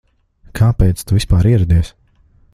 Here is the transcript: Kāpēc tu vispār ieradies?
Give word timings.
Kāpēc 0.59 1.03
tu 1.11 1.19
vispār 1.19 1.51
ieradies? 1.53 1.93